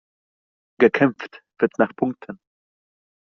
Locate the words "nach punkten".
1.77-2.39